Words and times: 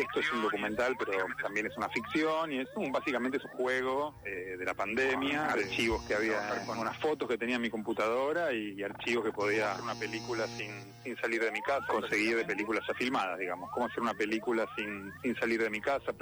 esto 0.00 0.20
es 0.20 0.32
un 0.32 0.42
documental, 0.42 0.94
pero 0.98 1.12
también 1.42 1.66
es 1.66 1.76
una 1.76 1.88
ficción 1.88 2.52
y 2.52 2.60
es 2.60 2.68
un, 2.76 2.92
básicamente 2.92 3.38
es 3.38 3.44
un 3.44 3.50
juego 3.50 4.14
eh, 4.24 4.56
de 4.58 4.64
la 4.64 4.74
pandemia, 4.74 5.46
archivos 5.46 6.02
que 6.06 6.14
había, 6.14 6.64
con 6.66 6.78
unas 6.78 6.96
fotos 6.98 7.28
que 7.28 7.38
tenía 7.38 7.56
en 7.56 7.62
mi 7.62 7.70
computadora 7.70 8.52
y, 8.52 8.82
archivos 8.82 9.24
que 9.24 9.32
podía 9.32 9.72
hacer 9.72 9.82
una 9.82 9.94
película 9.94 10.46
sin, 10.46 10.70
sin 11.02 11.16
salir 11.16 11.42
de 11.42 11.50
mi 11.50 11.60
casa, 11.62 11.86
conseguir 11.88 12.36
de 12.36 12.44
películas 12.44 12.84
ya 12.86 12.94
filmadas, 12.94 13.38
digamos, 13.38 13.70
cómo 13.72 13.86
hacer 13.86 14.00
una 14.00 14.14
película 14.14 14.66
sin, 14.76 15.10
sin 15.22 15.34
salir 15.36 15.62
de 15.62 15.70
mi 15.70 15.80
casa. 15.80 16.12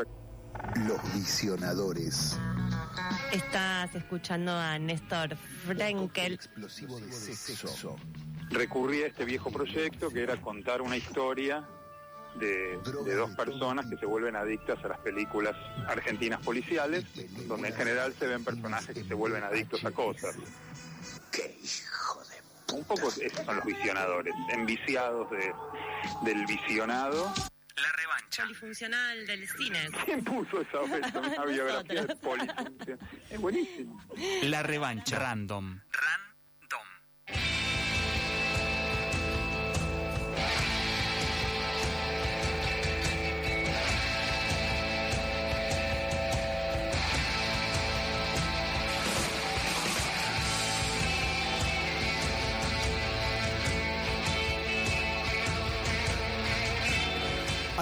Los 0.86 1.14
visionadores. 1.14 2.38
Estás 3.32 3.94
escuchando 3.94 4.52
a 4.52 4.78
Néstor 4.78 5.36
Frenkel. 5.36 6.34
Explosivo 6.34 6.98
de 7.00 7.12
sexo. 7.12 7.96
Recurrí 8.50 9.02
a 9.02 9.06
este 9.06 9.24
viejo 9.24 9.50
proyecto 9.50 10.10
que 10.10 10.22
era 10.22 10.40
contar 10.40 10.82
una 10.82 10.96
historia 10.96 11.66
de, 12.36 12.78
dos 12.82 13.30
personas 13.36 13.86
que 13.86 13.96
se 13.96 14.06
vuelven 14.06 14.36
adictas 14.36 14.84
a 14.84 14.88
las 14.88 14.98
películas 14.98 15.54
argentinas 15.86 16.40
policiales, 16.40 17.04
donde 17.46 17.68
en 17.68 17.74
general 17.74 18.14
se 18.18 18.26
ven 18.26 18.44
personajes 18.44 18.94
que 18.94 19.04
se 19.04 19.14
vuelven 19.14 19.44
adictos 19.44 19.84
a 19.84 19.90
cosas. 19.90 20.36
¡Qué 21.30 21.58
hijo 21.62 22.22
de 22.24 22.76
Un 22.76 22.84
poco 22.84 23.08
esos 23.08 23.44
son 23.44 23.56
los 23.56 23.64
visionadores, 23.64 24.34
enviciados 24.50 25.30
de, 25.30 25.52
del 26.22 26.46
visionado. 26.46 27.32
La 27.76 27.92
revancha. 27.92 28.42
Polifuncional 28.42 29.26
del 29.26 29.48
cine. 29.48 29.88
¿Quién 30.04 30.24
puso 30.24 30.60
esa 30.60 30.80
una 31.18 31.44
biografía 31.44 32.04
de 32.04 32.16
polifuncional? 32.16 33.00
Es 33.30 33.40
buenísimo. 33.40 34.00
La 34.42 34.62
revancha. 34.62 35.18
Random. 35.18 35.80
Random. 35.90 36.23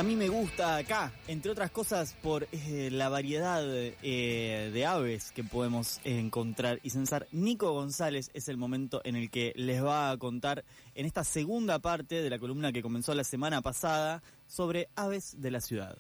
A 0.03 0.05
mí 0.05 0.17
me 0.17 0.29
gusta 0.29 0.79
acá, 0.79 1.13
entre 1.29 1.53
otras 1.53 1.71
cosas, 1.71 2.17
por 2.21 2.49
eh, 2.51 2.89
la 2.91 3.09
variedad 3.09 3.63
eh, 3.65 4.71
de 4.75 4.85
aves 4.85 5.31
que 5.31 5.45
podemos 5.45 6.01
encontrar 6.03 6.81
y 6.83 6.91
censar. 6.91 7.29
Nico 7.31 7.71
González 7.71 8.29
es 8.35 8.49
el 8.49 8.57
momento 8.57 9.01
en 9.05 9.15
el 9.15 9.31
que 9.31 9.53
les 9.55 9.81
va 9.81 10.11
a 10.11 10.17
contar 10.17 10.65
en 10.97 11.07
esta 11.07 11.23
segunda 11.23 11.79
parte 11.79 12.21
de 12.21 12.29
la 12.31 12.41
columna 12.41 12.73
que 12.73 12.83
comenzó 12.83 13.15
la 13.15 13.23
semana 13.23 13.63
pasada 13.63 14.25
sobre 14.49 14.89
aves 14.97 15.41
de 15.41 15.53
la 15.53 15.61
ciudad. 15.61 15.97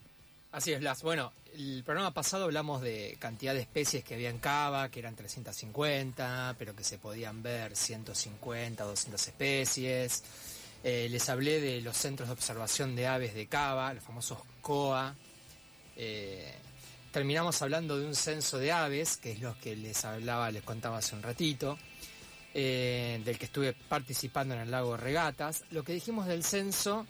Así 0.50 0.72
es, 0.72 0.81
Blas. 0.81 1.05
Bueno, 1.05 1.33
el 1.55 1.84
programa 1.84 2.12
pasado 2.12 2.47
hablamos 2.47 2.83
de 2.83 3.16
cantidad 3.20 3.55
de 3.55 3.61
especies 3.61 4.03
que 4.03 4.14
había 4.14 4.31
en 4.31 4.39
Cava, 4.39 4.89
que 4.89 4.98
eran 4.98 5.14
350, 5.14 6.56
pero 6.59 6.75
que 6.75 6.83
se 6.83 6.98
podían 6.98 7.41
ver 7.41 7.77
150, 7.77 8.83
200 8.83 9.28
especies. 9.28 10.25
Eh, 10.84 11.08
les 11.11 11.28
hablé 11.28 11.61
de 11.61 11.80
los 11.80 11.97
centros 11.97 12.28
de 12.28 12.33
observación 12.33 12.97
de 12.97 13.06
aves 13.06 13.34
de 13.34 13.47
Cava, 13.47 13.94
los 13.94 14.02
famosos 14.02 14.38
COA. 14.61 15.14
Eh, 15.97 16.52
terminamos 17.12 17.62
hablando 17.62 17.98
de 17.98 18.06
un 18.06 18.16
censo 18.16 18.58
de 18.58 18.72
aves, 18.72 19.16
que 19.16 19.33
es 19.33 19.41
lo 19.41 19.56
que 19.60 19.77
les 19.77 20.05
hablaba, 20.05 20.50
les 20.50 20.62
contaba 20.62 20.98
hace 20.98 21.14
un 21.14 21.22
ratito, 21.22 21.78
eh, 22.53 23.20
del 23.25 23.38
que 23.38 23.44
estuve 23.44 23.75
participando 23.75 24.55
en 24.55 24.60
el 24.62 24.70
lago 24.70 24.97
Regatas. 24.97 25.64
Lo 25.70 25.84
que 25.84 25.92
dijimos 25.92 26.27
del 26.27 26.42
censo 26.42 27.06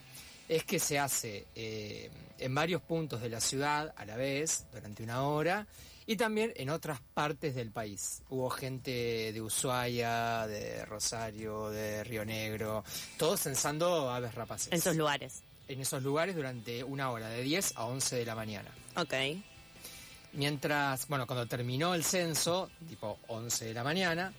es 0.49 0.65
que 0.65 0.79
se 0.79 0.99
hace 0.99 1.47
en 1.55 2.55
varios 2.55 2.83
puntos 2.83 3.23
de 3.23 3.31
la 3.31 3.41
ciudad 3.41 3.95
a 3.97 4.05
la 4.05 4.17
vez, 4.17 4.67
durante 4.73 5.03
una 5.03 5.23
hora, 5.23 5.67
y 6.07 6.17
también 6.17 6.53
en 6.57 6.71
otras 6.71 7.01
partes 7.15 7.55
del 7.55 7.71
país. 7.71 8.23
Hubo 8.31 8.51
gente 8.51 9.33
de 9.33 9.41
Ushuaia, 9.41 10.47
de 10.47 10.85
Rosario, 10.85 11.71
de 11.71 12.03
Río 12.05 12.25
Negro, 12.25 12.85
todos 13.17 13.41
censando 13.41 14.11
aves 14.11 14.35
rapaces. 14.35 14.69
En 14.73 14.79
esos 14.79 14.97
lugares. 14.97 15.43
En 15.69 15.81
esos 15.81 16.03
lugares 16.03 16.35
durante 16.35 16.83
una 16.85 17.11
hora, 17.11 17.29
de 17.29 17.43
10 17.43 17.75
a 17.77 17.87
11 17.87 18.17
de 18.17 18.27
la 18.27 18.35
mañana. 18.35 18.69
Ok. 18.97 19.15
Mientras, 20.35 21.07
bueno, 21.09 21.27
cuando 21.27 21.47
terminó 21.47 21.95
el 21.95 22.05
censo, 22.05 22.71
tipo 22.89 23.19
11 23.29 23.67
de 23.67 23.75
la 23.75 23.85
mañana, 23.85 24.33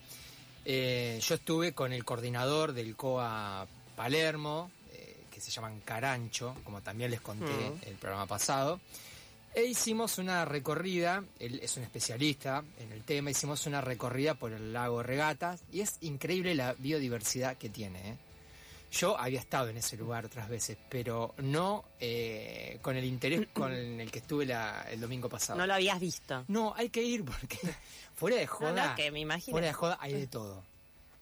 eh, 0.66 1.20
yo 1.22 1.36
estuve 1.36 1.74
con 1.74 1.94
el 1.94 2.04
coordinador 2.04 2.74
del 2.74 2.96
COA 2.96 3.68
Palermo, 3.96 4.72
eh, 4.92 5.26
que 5.32 5.40
se 5.40 5.52
llaman 5.52 5.82
Carancho, 5.82 6.56
como 6.64 6.82
también 6.82 7.12
les 7.12 7.22
conté 7.22 7.46
Mm. 7.46 7.88
el 7.88 7.96
programa 7.96 8.26
pasado. 8.26 8.80
E 9.56 9.66
hicimos 9.66 10.18
una 10.18 10.46
recorrida, 10.46 11.24
él 11.40 11.60
es 11.62 11.78
un 11.78 11.84
especialista 11.84 12.64
en 12.80 12.92
el 12.92 13.04
tema, 13.04 13.30
hicimos 13.30 13.68
una 13.68 13.82
recorrida 13.82 14.34
por 14.34 14.52
el 14.52 14.74
lago 14.74 15.04
Regatas 15.04 15.62
y 15.72 15.82
es 15.82 15.98
increíble 16.02 16.56
la 16.56 16.74
biodiversidad 16.74 17.56
que 17.58 17.70
tiene. 17.70 18.00
¿eh? 18.14 18.18
Yo 18.92 19.16
había 19.18 19.40
estado 19.40 19.70
en 19.70 19.78
ese 19.78 19.96
lugar 19.96 20.26
otras 20.26 20.50
veces, 20.50 20.78
pero 20.90 21.36
no 21.38 21.86
eh, 22.00 22.80
con 22.82 22.96
el 22.98 23.06
interés 23.06 23.48
con 23.54 23.72
el 23.74 24.10
que 24.10 24.20
estuve 24.20 24.48
la- 24.48 24.88
el 24.90 25.00
domingo 25.00 25.30
pasado. 25.30 25.60
No 25.60 25.68
lo 25.68 25.76
habías 25.76 26.00
visto. 26.00 26.46
No, 26.48 26.74
hay 26.76 26.90
que 26.90 27.04
ir 27.04 27.24
porque 27.24 27.60
fuera 28.16 28.38
de 28.38 28.48
joda, 28.48 28.90
no, 28.90 28.96
que 28.96 29.12
me 29.12 29.20
imagino. 29.20 29.54
fuera 29.54 29.68
de 29.68 29.74
joda 29.74 29.98
hay 30.02 30.14
de 30.14 30.28
todo. 30.28 30.64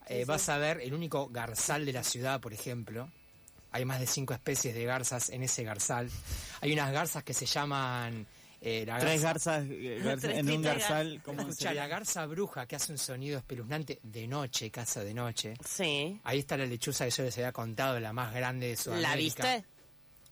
Eh, 0.07 0.19
Sí, 0.19 0.23
vas 0.25 0.47
a 0.49 0.57
ver 0.57 0.79
el 0.81 0.93
único 0.93 1.27
garzal 1.29 1.85
de 1.85 1.91
la 1.93 2.03
ciudad, 2.03 2.39
por 2.39 2.53
ejemplo. 2.53 3.09
Hay 3.71 3.85
más 3.85 3.99
de 3.99 4.07
cinco 4.07 4.33
especies 4.33 4.73
de 4.75 4.83
garzas 4.85 5.29
en 5.29 5.43
ese 5.43 5.63
garzal. 5.63 6.09
Hay 6.61 6.73
unas 6.73 6.91
garzas 6.91 7.23
que 7.23 7.33
se 7.33 7.45
llaman 7.45 8.27
eh, 8.61 8.83
la 8.85 8.99
Tres 8.99 9.21
garza- 9.23 9.59
garzas, 9.61 9.65
eh, 9.71 9.99
garza- 10.03 10.27
Tres 10.27 10.39
en 10.39 10.51
un 10.51 10.61
garzal. 10.61 11.21
¿cómo 11.23 11.41
Escucha, 11.41 11.69
sería? 11.69 11.81
la 11.83 11.87
garza 11.87 12.25
bruja 12.25 12.65
que 12.65 12.75
hace 12.75 12.91
un 12.91 12.97
sonido 12.97 13.37
espeluznante 13.37 13.99
de 14.03 14.27
noche, 14.27 14.69
casa 14.69 15.03
de 15.03 15.13
noche. 15.13 15.53
Sí. 15.67 16.19
Ahí 16.23 16.39
está 16.39 16.57
la 16.57 16.65
lechuza 16.65 17.05
que 17.05 17.11
yo 17.11 17.23
les 17.23 17.37
había 17.37 17.51
contado, 17.53 17.99
la 17.99 18.13
más 18.13 18.33
grande 18.33 18.67
de 18.67 18.75
Sudamérica. 18.77 19.09
¿La 19.09 19.15
viste? 19.55 19.65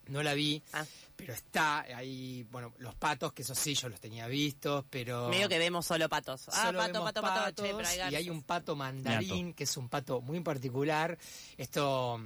No 0.09 0.23
la 0.23 0.33
vi, 0.33 0.61
Ah. 0.73 0.83
pero 1.15 1.33
está 1.33 1.81
ahí, 1.81 2.43
bueno, 2.51 2.73
los 2.79 2.95
patos, 2.95 3.31
que 3.31 3.43
eso 3.43 3.53
sí, 3.53 3.75
yo 3.75 3.89
los 3.89 3.99
tenía 3.99 4.25
vistos, 4.27 4.83
pero... 4.89 5.29
Medio 5.29 5.47
que 5.47 5.59
vemos 5.59 5.85
solo 5.85 6.09
patos. 6.09 6.49
Ah, 6.51 6.65
Solo 6.65 6.79
pato, 6.79 6.93
vemos 6.93 7.05
pato, 7.13 7.21
pato, 7.21 7.39
patos, 7.41 7.65
che, 7.65 7.73
pero 7.75 7.87
hay 7.87 8.13
y 8.13 8.15
hay 8.15 8.29
un 8.31 8.41
pato 8.41 8.75
mandarín, 8.75 9.53
que 9.53 9.65
es 9.65 9.77
un 9.77 9.87
pato 9.87 10.19
muy 10.21 10.39
particular. 10.39 11.15
Esto, 11.57 12.19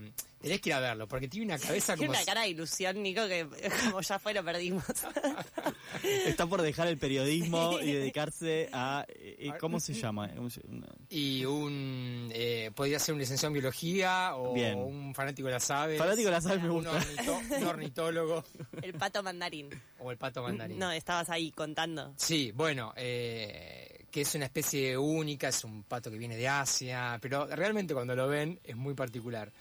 tenés 0.44 0.62
que 0.62 0.70
ir 0.70 0.76
a 0.76 0.80
verlo, 0.80 1.08
porque 1.08 1.28
tiene 1.28 1.48
una 1.48 1.58
cabeza 1.58 1.96
Tiene 1.96 2.08
como... 2.08 2.12
una 2.12 2.20
si- 2.20 2.26
cara 2.26 2.42
de 2.42 2.50
ilusión, 2.50 3.02
Nico, 3.02 3.26
que 3.28 3.48
como 3.86 4.02
ya 4.02 4.20
fue 4.20 4.34
lo 4.36 4.44
perdimos. 4.44 4.84
Está 6.04 6.46
por 6.48 6.62
dejar 6.62 6.88
el 6.88 6.98
periodismo 6.98 7.80
y 7.80 7.92
dedicarse 7.94 8.70
a... 8.74 9.06
eh, 9.08 9.36
eh, 9.40 9.52
¿Cómo 9.60 9.80
se 9.80 9.94
llama? 9.94 10.30
¿Cómo 10.36 10.50
se- 10.50 10.62
una- 10.68 10.88
Y 11.10 11.46
un... 11.46 12.30
Eh, 12.34 12.72
podría 12.76 13.00
ser 13.00 13.14
un 13.14 13.20
licenciado 13.20 13.50
en 13.50 13.54
biología 13.62 14.36
o 14.36 14.54
Bien. 14.54 14.78
un 14.78 15.16
fanático 15.16 15.48
de 15.48 15.54
las 15.54 15.70
aves. 15.72 15.98
Fanático 15.98 16.26
de 16.28 16.32
las 16.32 16.46
aves 16.46 16.62
me 16.62 16.70
un, 16.70 16.84
gusta. 16.84 16.92
ornito- 17.00 17.58
un 17.58 17.64
ornitólogo 17.68 18.44
El 18.82 18.94
pato 18.94 19.24
mandarín. 19.24 19.70
o 20.00 20.12
el 20.12 20.18
pato 20.18 20.44
mandarín. 20.44 20.78
No, 20.78 20.92
estabas 20.92 21.30
ahí 21.30 21.52
contando. 21.52 22.14
Sí, 22.18 22.52
bueno, 22.54 22.94
eh, 22.96 24.06
que 24.12 24.22
es 24.22 24.36
una 24.36 24.46
especie 24.46 24.98
única, 24.98 25.48
es 25.50 25.64
un 25.64 25.84
pato 25.84 26.12
que 26.12 26.18
viene 26.18 26.36
de 26.38 26.48
Asia, 26.48 27.18
pero 27.22 27.48
realmente 27.48 27.94
cuando 27.94 28.16
lo 28.16 28.28
ven 28.28 28.60
es 28.64 28.76
muy 28.76 28.94
particular. 28.94 29.52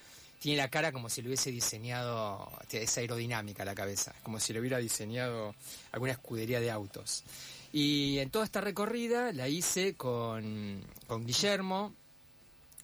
Tiene 0.43 0.59
la 0.59 0.69
cara 0.69 0.91
como 0.91 1.09
si 1.09 1.23
lo 1.23 1.29
hubiese 1.29 1.53
diseñado, 1.53 2.51
es 2.73 2.99
aerodinámica 2.99 3.65
la 3.65 3.77
cabeza, 3.77 4.13
como 4.25 4.41
si 4.41 4.53
lo 4.53 4.59
hubiera 4.59 4.79
diseñado 4.79 5.55
alguna 5.93 6.11
escudería 6.11 6.59
de 6.59 6.69
autos. 6.69 7.23
Y 7.73 8.19
en 8.19 8.29
toda 8.29 8.45
esta 8.45 8.61
recorrida 8.61 9.33
la 9.33 9.47
hice 9.47 9.95
con, 9.95 10.83
con 11.07 11.25
Guillermo 11.25 11.95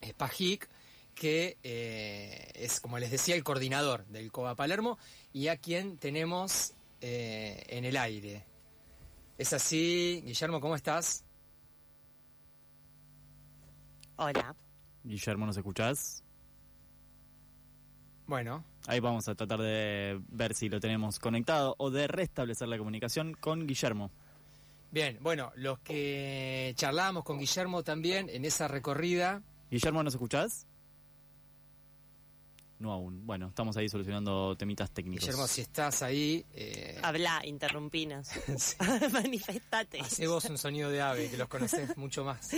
Spajic, 0.09 0.69
que 1.17 1.57
eh, 1.65 2.49
es, 2.55 2.79
como 2.79 2.97
les 3.01 3.11
decía, 3.11 3.35
el 3.35 3.43
coordinador 3.43 4.07
del 4.07 4.31
COBA 4.31 4.55
Palermo 4.55 4.97
y 5.33 5.49
a 5.49 5.57
quien 5.57 5.99
tenemos 5.99 6.75
eh, 7.01 7.65
en 7.71 7.85
el 7.85 7.97
aire. 7.97 8.45
Es 9.37 9.53
así, 9.53 10.23
Guillermo, 10.25 10.61
¿cómo 10.61 10.77
estás? 10.77 11.25
Hola. 14.15 14.55
Guillermo, 15.03 15.45
¿nos 15.45 15.57
escuchás? 15.57 16.23
Bueno, 18.29 18.63
Ahí 18.87 19.01
vamos 19.01 19.27
a 19.29 19.35
tratar 19.35 19.61
de 19.61 20.21
ver 20.29 20.55
si 20.55 20.69
lo 20.69 20.81
tenemos 20.81 21.19
conectado 21.19 21.75
o 21.79 21.91
de 21.91 22.07
restablecer 22.07 22.69
la 22.69 22.79
comunicación 22.79 23.35
con 23.35 23.67
Guillermo. 23.67 24.11
bien, 24.91 25.19
bueno, 25.21 25.51
los 25.57 25.79
que 25.81 26.73
charlábamos 26.77 27.25
con 27.25 27.39
Guillermo 27.39 27.83
también 27.83 28.29
en 28.31 28.45
esa 28.45 28.69
recorrida, 28.69 29.43
Guillermo, 29.71 30.03
¿nos 30.03 30.15
escuchás? 30.15 30.67
No 32.79 32.93
aún. 32.93 33.27
Bueno, 33.27 33.49
estamos 33.49 33.77
ahí 33.77 33.89
solucionando 33.89 34.57
temitas 34.57 34.91
técnicos. 34.91 35.27
Guillermo, 35.27 35.47
si 35.47 35.63
estás 35.63 36.03
ahí, 36.03 36.45
eh, 36.55 36.99
Habla, 37.03 37.43
interrumpinos. 37.45 38.29
Manifestate. 39.13 40.01
hace 40.01 40.27
vos 40.27 40.45
un 40.47 40.57
sonido 40.57 40.91
de 40.91 41.03
ave, 41.03 41.29
que 41.29 41.37
los 41.37 41.49
conoces 41.49 41.97
mucho 41.97 42.25
más. 42.25 42.51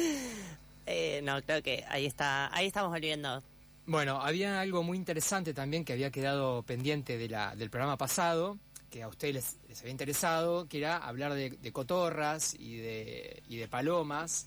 Eh, 0.86 1.20
no, 1.24 1.40
creo 1.42 1.62
que 1.62 1.84
ahí 1.88 2.06
está, 2.06 2.54
ahí 2.54 2.66
estamos 2.66 2.90
volviendo. 2.90 3.42
Bueno, 3.90 4.20
había 4.22 4.60
algo 4.60 4.84
muy 4.84 4.96
interesante 4.96 5.52
también 5.52 5.84
que 5.84 5.92
había 5.92 6.12
quedado 6.12 6.62
pendiente 6.62 7.18
de 7.18 7.28
la, 7.28 7.56
del 7.56 7.70
programa 7.70 7.96
pasado, 7.98 8.56
que 8.88 9.02
a 9.02 9.08
ustedes 9.08 9.34
les, 9.34 9.58
les 9.68 9.80
había 9.80 9.90
interesado, 9.90 10.68
que 10.68 10.78
era 10.78 10.96
hablar 10.98 11.34
de, 11.34 11.50
de 11.50 11.72
cotorras 11.72 12.54
y 12.54 12.76
de, 12.76 13.42
y 13.48 13.56
de 13.56 13.66
palomas, 13.66 14.46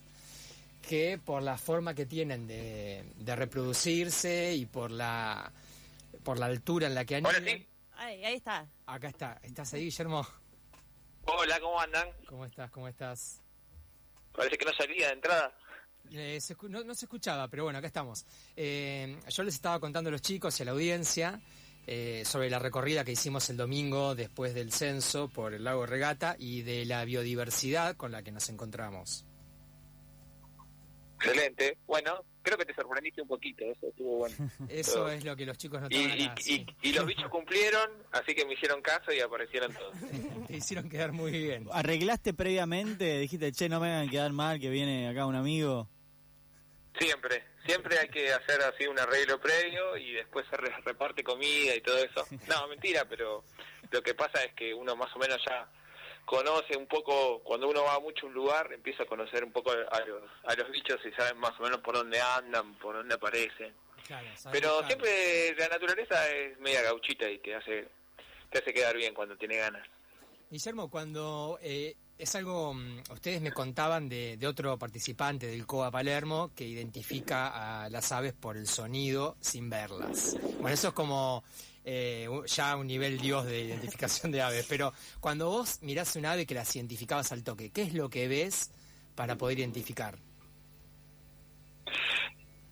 que 0.82 1.18
por 1.18 1.44
la 1.44 1.58
forma 1.58 1.94
que 1.94 2.06
tienen 2.06 2.48
de, 2.48 3.04
de 3.18 3.36
reproducirse 3.36 4.54
y 4.56 4.66
por 4.66 4.92
la, 4.92 5.52
por 6.24 6.40
la 6.40 6.46
altura 6.46 6.88
en 6.88 6.96
la 6.96 7.04
que 7.04 7.18
Ahora 7.18 7.36
anidan. 7.40 7.58
sí. 7.58 7.68
Ay, 7.98 8.24
ahí 8.24 8.36
está. 8.36 8.66
Acá 8.86 9.10
está, 9.10 9.42
¿estás 9.44 9.74
ahí, 9.74 9.84
Guillermo? 9.84 10.26
Hola, 11.26 11.60
¿cómo 11.60 11.82
andan? 11.82 12.08
¿Cómo 12.30 12.46
estás? 12.46 12.72
¿Cómo 12.72 12.88
estás? 12.88 13.42
Parece 14.34 14.58
que 14.58 14.64
no 14.64 14.72
salía 14.74 15.08
de 15.08 15.14
entrada. 15.16 15.54
Eh, 16.14 16.40
se 16.40 16.56
escu- 16.56 16.70
no, 16.70 16.84
no 16.84 16.94
se 16.96 17.06
escuchaba, 17.06 17.48
pero 17.48 17.64
bueno, 17.64 17.80
acá 17.80 17.88
estamos. 17.88 18.26
Eh, 18.56 19.18
yo 19.30 19.44
les 19.44 19.56
estaba 19.56 19.80
contando 19.80 20.10
a 20.10 20.12
los 20.12 20.22
chicos 20.22 20.58
y 20.60 20.64
a 20.64 20.66
la 20.68 20.72
audiencia 20.72 21.42
eh, 21.88 22.24
sobre 22.26 22.50
la 22.50 22.60
recorrida 22.60 23.04
que 23.04 23.12
hicimos 23.14 23.50
el 23.50 23.58
domingo 23.58 24.14
después 24.16 24.54
del 24.54 24.72
censo 24.72 25.28
por 25.28 25.54
el 25.54 25.64
lago 25.64 25.86
Regata 25.86 26.36
y 26.38 26.62
de 26.62 26.86
la 26.86 27.04
biodiversidad 27.04 27.96
con 27.98 28.12
la 28.12 28.22
que 28.24 28.32
nos 28.32 28.48
encontramos. 28.50 29.26
Excelente. 31.18 31.78
Bueno, 31.88 32.24
creo 32.42 32.58
que 32.58 32.66
te 32.66 32.74
sorprendiste 32.76 33.22
un 33.22 33.28
poquito, 33.30 33.64
eso 33.64 33.88
estuvo 33.88 34.18
bueno. 34.18 34.36
Eso 34.70 35.08
es 35.10 35.24
lo 35.24 35.36
que 35.38 35.46
los 35.46 35.58
chicos 35.58 35.80
Y, 35.90 35.98
notaban. 36.06 36.20
y, 36.20 36.24
y, 36.24 36.30
sí. 36.44 36.66
y 36.82 36.92
los 36.92 37.06
bichos 37.06 37.30
cumplieron, 37.30 37.90
así 38.12 38.36
que 38.36 38.46
me 38.46 38.54
hicieron 38.56 38.82
caso 38.82 39.12
y 39.14 39.22
aparecieron 39.22 39.74
todos. 39.74 39.94
Te 40.48 40.58
hicieron 40.58 40.90
quedar 40.90 41.14
muy 41.14 41.32
bien. 41.32 41.68
¿Arreglaste 41.72 42.34
previamente? 42.34 43.20
Dijiste, 43.20 43.52
che, 43.54 43.70
no 43.70 43.80
me 43.80 43.88
hagan 43.88 44.10
quedar 44.10 44.34
mal, 44.34 44.60
que 44.60 44.70
viene 44.70 45.08
acá 45.08 45.26
un 45.26 45.36
amigo. 45.36 45.88
Siempre, 47.00 47.44
siempre 47.66 47.98
hay 48.00 48.08
que 48.10 48.32
hacer 48.32 48.62
así 48.62 48.86
un 48.86 49.00
arreglo 49.00 49.40
previo 49.40 49.98
y 49.98 50.14
después 50.14 50.46
se 50.50 50.58
re- 50.58 50.76
reparte 50.86 51.24
comida 51.24 51.76
y 51.76 51.82
todo 51.82 51.98
eso. 51.98 52.26
No, 52.48 52.68
mentira, 52.68 53.06
pero 53.06 53.44
lo 53.92 54.02
que 54.02 54.14
pasa 54.14 54.44
es 54.44 54.54
que 54.54 54.74
uno 54.74 54.96
más 54.96 55.14
o 55.16 55.20
menos 55.20 55.40
ya 55.48 55.68
conoce 56.26 56.78
un 56.78 56.88
poco, 56.88 57.40
cuando 57.44 57.68
uno 57.68 57.84
va 57.84 58.00
mucho 58.00 58.26
a 58.26 58.30
un 58.30 58.36
lugar, 58.36 58.72
empieza 58.72 59.04
a 59.04 59.06
conocer 59.08 59.44
un 59.44 59.52
poco 59.52 59.72
a 59.72 60.00
los, 60.06 60.24
a 60.46 60.56
los 60.56 60.72
bichos 60.72 61.00
y 61.06 61.12
saben 61.12 61.38
más 61.38 61.60
o 61.60 61.64
menos 61.64 61.80
por 61.82 61.96
dónde 61.96 62.20
andan, 62.22 62.76
por 62.76 62.96
dónde 62.96 63.16
aparecen. 63.16 63.74
Claro, 64.08 64.28
Pero 64.52 64.86
siempre 64.86 65.56
la 65.58 65.68
naturaleza 65.70 66.30
es 66.30 66.58
media 66.60 66.82
gauchita 66.82 67.30
y 67.30 67.40
te 67.40 67.56
hace, 67.56 67.88
te 68.52 68.60
hace 68.60 68.74
quedar 68.74 68.96
bien 68.98 69.14
cuando 69.14 69.36
tiene 69.38 69.58
ganas. 69.58 69.88
Guillermo, 70.50 70.90
cuando 70.92 71.58
eh, 71.62 71.96
es 72.24 72.36
algo, 72.36 72.74
mm, 72.74 73.04
ustedes 73.12 73.42
me 73.42 73.52
contaban 73.52 74.08
de, 74.08 74.40
otro 74.48 74.78
participante 74.80 75.46
del 75.46 75.66
COA 75.66 75.92
Palermo 75.92 76.52
que 76.56 76.64
identifica 76.64 77.84
a 77.84 77.90
las 77.90 78.12
aves 78.12 78.34
por 78.34 78.56
el 78.56 78.66
sonido 78.68 79.36
sin 79.42 79.70
verlas. 79.70 80.38
Bueno, 80.60 80.70
eso 80.70 80.88
es 80.90 80.94
como 80.94 81.44
eh, 81.84 82.30
ya 82.46 82.78
un 82.78 82.88
nivel 82.88 83.20
dios 83.20 83.46
de 83.46 83.62
identificación 83.62 84.32
de 84.32 84.42
aves, 84.42 84.66
pero 84.70 84.94
cuando 85.20 85.50
vos 85.50 85.82
mirás 85.82 86.16
un 86.16 86.26
ave 86.26 86.46
que 86.46 86.56
las 86.56 86.74
identificabas 86.76 87.32
al 87.34 87.44
toque, 87.44 87.72
¿qué 87.72 87.82
es 87.82 87.94
lo 87.94 88.10
que 88.10 88.30
ves 88.30 88.72
para 89.16 89.36
poder 89.36 89.60
identificar? 89.60 90.18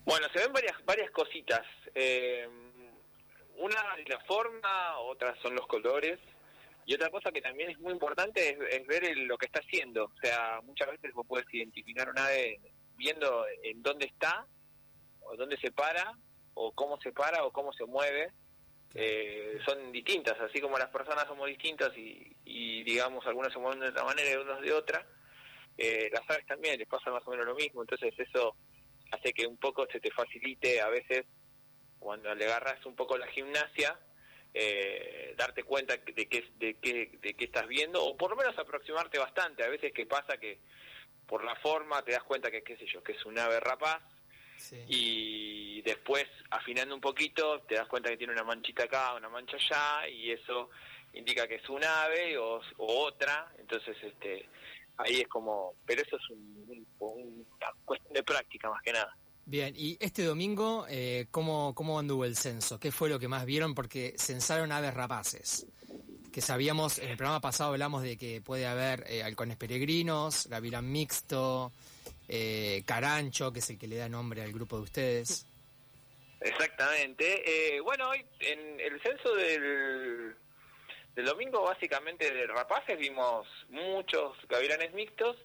Bueno, 0.06 0.26
se 0.32 0.40
ven 0.40 0.52
varias 0.52 0.74
varias 0.86 1.10
cositas. 1.10 1.62
Eh, 1.94 2.48
una 3.58 3.76
es 3.98 4.08
la 4.08 4.18
forma, 4.20 4.98
otra 5.00 5.36
son 5.42 5.54
los 5.54 5.66
colores. 5.66 6.18
Y 6.86 6.94
otra 6.94 7.10
cosa 7.10 7.30
que 7.30 7.40
también 7.40 7.70
es 7.70 7.78
muy 7.78 7.92
importante 7.92 8.50
es, 8.50 8.56
es 8.80 8.86
ver 8.86 9.04
el- 9.04 9.24
lo 9.26 9.38
que 9.38 9.46
está 9.46 9.60
haciendo. 9.60 10.04
O 10.06 10.16
sea, 10.20 10.60
muchas 10.62 10.90
veces 10.90 11.12
vos 11.12 11.26
puedes 11.26 11.46
identificar 11.52 12.08
una 12.10 12.26
ave 12.26 12.60
viendo 12.96 13.44
en 13.62 13.82
dónde 13.82 14.06
está, 14.06 14.46
o 15.20 15.36
dónde 15.36 15.56
se 15.58 15.70
para, 15.72 16.16
o 16.54 16.72
cómo 16.72 17.00
se 17.00 17.12
para, 17.12 17.44
o 17.44 17.52
cómo 17.52 17.72
se 17.72 17.84
mueve. 17.84 18.32
Eh, 18.94 19.58
son 19.64 19.90
distintas, 19.92 20.38
así 20.40 20.60
como 20.60 20.76
las 20.76 20.90
personas 20.90 21.24
somos 21.26 21.46
distintas 21.46 21.96
y, 21.96 22.36
y 22.44 22.82
digamos, 22.82 23.24
algunas 23.26 23.52
se 23.52 23.58
mueven 23.58 23.80
de 23.80 23.88
una 23.88 24.04
manera 24.04 24.30
y 24.30 24.34
otras 24.34 24.60
de 24.60 24.72
otra. 24.72 25.06
Eh, 25.78 26.10
las 26.12 26.28
aves 26.28 26.44
también 26.46 26.78
les 26.78 26.88
pasa 26.88 27.10
más 27.10 27.26
o 27.26 27.30
menos 27.30 27.46
lo 27.46 27.54
mismo. 27.54 27.80
Entonces 27.82 28.12
eso 28.18 28.54
hace 29.12 29.32
que 29.32 29.46
un 29.46 29.56
poco 29.56 29.86
se 29.90 30.00
te 30.00 30.10
facilite 30.10 30.80
a 30.82 30.88
veces 30.88 31.24
cuando 31.98 32.34
le 32.34 32.44
agarras 32.44 32.84
un 32.84 32.94
poco 32.96 33.16
la 33.16 33.26
gimnasia 33.28 33.98
eh, 34.54 35.34
darte 35.36 35.62
cuenta 35.64 35.96
de 35.96 36.28
qué 36.28 36.44
de 36.58 36.74
qué 36.78 37.18
de 37.20 37.34
qué 37.34 37.44
estás 37.44 37.66
viendo 37.66 38.04
o 38.04 38.16
por 38.16 38.30
lo 38.30 38.36
menos 38.36 38.56
aproximarte 38.58 39.18
bastante. 39.18 39.64
A 39.64 39.68
veces 39.68 39.92
que 39.92 40.06
pasa 40.06 40.36
que 40.38 40.58
por 41.26 41.44
la 41.44 41.54
forma 41.56 42.02
te 42.04 42.12
das 42.12 42.22
cuenta 42.24 42.50
que 42.50 42.62
qué 42.62 42.76
sé 42.76 42.86
yo 42.86 43.02
que 43.02 43.12
es 43.12 43.24
un 43.24 43.38
ave 43.38 43.60
rapaz 43.60 44.02
Sí. 44.58 44.76
y 44.86 45.82
después 45.82 46.26
afinando 46.50 46.94
un 46.94 47.00
poquito 47.00 47.62
te 47.62 47.74
das 47.74 47.88
cuenta 47.88 48.10
que 48.10 48.16
tiene 48.16 48.32
una 48.32 48.44
manchita 48.44 48.84
acá 48.84 49.14
una 49.14 49.28
mancha 49.28 49.56
allá 49.56 50.08
y 50.08 50.30
eso 50.30 50.70
indica 51.14 51.48
que 51.48 51.56
es 51.56 51.68
un 51.68 51.82
ave 51.82 52.38
o, 52.38 52.60
o 52.76 53.00
otra. 53.02 53.50
Entonces 53.58 53.96
este 54.02 54.48
ahí 54.98 55.22
es 55.22 55.28
como 55.28 55.74
pero 55.84 56.02
eso 56.02 56.16
es 56.16 56.30
un- 56.30 56.86
un- 57.00 57.46
una 57.58 57.72
cuestión 57.84 58.12
de 58.12 58.22
práctica 58.22 58.70
más 58.70 58.82
que 58.82 58.92
nada 58.92 59.16
Bien, 59.52 59.74
y 59.76 59.98
este 60.00 60.24
domingo, 60.24 60.86
eh, 60.88 61.26
¿cómo, 61.30 61.74
¿cómo 61.74 61.98
anduvo 61.98 62.24
el 62.24 62.36
censo? 62.36 62.80
¿Qué 62.80 62.90
fue 62.90 63.10
lo 63.10 63.18
que 63.18 63.28
más 63.28 63.44
vieron? 63.44 63.74
Porque 63.74 64.14
censaron 64.16 64.72
aves 64.72 64.94
rapaces. 64.94 65.66
Que 66.32 66.40
sabíamos, 66.40 66.98
en 66.98 67.10
el 67.10 67.18
programa 67.18 67.42
pasado 67.42 67.72
hablamos 67.72 68.02
de 68.02 68.16
que 68.16 68.40
puede 68.40 68.66
haber 68.66 69.04
eh, 69.06 69.22
halcones 69.22 69.58
peregrinos, 69.58 70.46
gavilán 70.46 70.90
mixto, 70.90 71.70
eh, 72.28 72.82
carancho, 72.86 73.52
que 73.52 73.58
es 73.58 73.68
el 73.68 73.78
que 73.78 73.88
le 73.88 73.96
da 73.96 74.08
nombre 74.08 74.40
al 74.40 74.54
grupo 74.54 74.78
de 74.78 74.82
ustedes. 74.84 75.46
Exactamente. 76.40 77.78
Bueno, 77.84 78.08
hoy 78.08 78.24
en 78.40 78.80
el 78.80 79.02
censo 79.02 79.34
del, 79.34 80.34
del 81.14 81.26
domingo, 81.26 81.62
básicamente 81.62 82.32
de 82.32 82.46
rapaces, 82.46 82.98
vimos 82.98 83.46
muchos 83.68 84.34
gavilanes 84.48 84.94
mixtos 84.94 85.36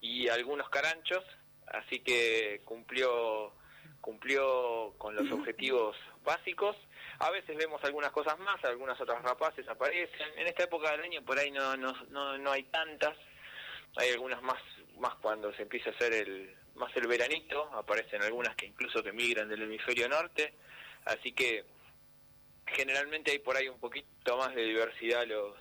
y 0.00 0.28
algunos 0.28 0.68
caranchos, 0.68 1.24
así 1.72 2.00
que 2.00 2.62
cumplió 2.64 3.52
cumplió 4.00 4.94
con 4.96 5.14
los 5.14 5.30
objetivos 5.32 5.96
básicos. 6.24 6.76
A 7.18 7.30
veces 7.30 7.56
vemos 7.56 7.82
algunas 7.84 8.10
cosas 8.12 8.38
más, 8.38 8.62
algunas 8.64 8.98
otras 9.00 9.22
rapaces 9.22 9.68
aparecen. 9.68 10.28
En 10.36 10.46
esta 10.46 10.64
época 10.64 10.92
del 10.92 11.02
año 11.02 11.22
por 11.22 11.38
ahí 11.38 11.50
no, 11.50 11.76
no, 11.76 11.92
no, 12.10 12.38
no 12.38 12.50
hay 12.50 12.62
tantas. 12.64 13.16
Hay 13.96 14.10
algunas 14.10 14.40
más 14.42 14.58
más 14.98 15.14
cuando 15.16 15.52
se 15.52 15.62
empieza 15.62 15.90
a 15.90 15.92
hacer 15.92 16.12
el 16.12 16.54
más 16.74 16.94
el 16.96 17.06
veranito, 17.06 17.70
aparecen 17.74 18.22
algunas 18.22 18.54
que 18.56 18.66
incluso 18.66 19.02
que 19.02 19.12
migran 19.12 19.48
del 19.48 19.62
hemisferio 19.62 20.08
norte, 20.08 20.54
así 21.04 21.32
que 21.32 21.64
generalmente 22.66 23.32
hay 23.32 23.40
por 23.40 23.56
ahí 23.56 23.68
un 23.68 23.80
poquito 23.80 24.36
más 24.36 24.54
de 24.54 24.62
diversidad 24.62 25.26
los 25.26 25.54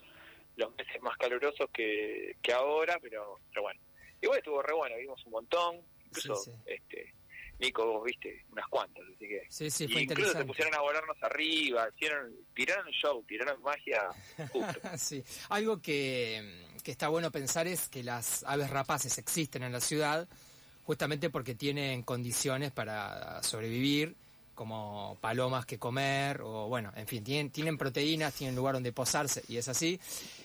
los 0.57 0.75
meses 0.75 1.01
más 1.01 1.15
calurosos 1.17 1.69
que, 1.71 2.35
que 2.41 2.51
ahora, 2.51 2.97
pero, 2.99 3.39
pero 3.49 3.61
bueno. 3.61 3.79
Igual 4.19 4.39
estuvo 4.39 4.61
re 4.63 4.73
bueno, 4.73 4.95
vimos 4.97 5.23
un 5.25 5.31
montón, 5.31 5.81
incluso 6.07 6.35
Sí, 6.35 6.51
sí. 6.51 6.57
este 6.65 7.13
Nico, 7.59 7.85
vos 7.87 8.03
viste 8.05 8.45
unas 8.51 8.67
cuantas, 8.67 9.03
así 9.15 9.27
que 9.27 9.41
Sí, 9.49 9.71
sí, 9.71 9.87
fue 9.87 10.03
incluso 10.03 10.31
se 10.31 10.39
interesante. 10.41 10.45
pusieron 10.45 10.75
a 10.75 10.81
volarnos 10.81 11.17
arriba, 11.23 11.87
hicieron, 11.95 12.31
tiraron 12.53 12.91
show, 12.91 13.23
tiraron 13.27 13.59
magia 13.63 14.03
justo. 14.51 14.79
Sí. 14.97 15.23
Algo 15.49 15.81
que, 15.81 16.65
que 16.83 16.91
está 16.91 17.07
bueno 17.07 17.31
pensar 17.31 17.65
es 17.65 17.89
que 17.89 18.03
las 18.03 18.43
aves 18.43 18.69
rapaces 18.69 19.17
existen 19.17 19.63
en 19.63 19.71
la 19.71 19.81
ciudad 19.81 20.27
justamente 20.83 21.29
porque 21.31 21.55
tienen 21.55 22.03
condiciones 22.03 22.71
para 22.71 23.41
sobrevivir, 23.41 24.15
como 24.53 25.17
palomas 25.19 25.65
que 25.65 25.77
comer, 25.79 26.41
o 26.41 26.67
bueno, 26.67 26.91
en 26.95 27.07
fin, 27.07 27.23
tienen, 27.23 27.49
tienen 27.51 27.77
proteínas, 27.77 28.33
tienen 28.35 28.55
lugar 28.55 28.73
donde 28.75 28.91
posarse, 28.93 29.43
y 29.49 29.57
es 29.57 29.67
así. 29.67 29.99